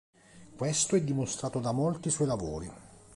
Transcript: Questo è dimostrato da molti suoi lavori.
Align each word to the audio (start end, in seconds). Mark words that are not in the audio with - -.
Questo 0.55 0.95
è 0.95 1.03
dimostrato 1.03 1.59
da 1.59 1.71
molti 1.71 2.09
suoi 2.09 2.27
lavori. 2.27 2.73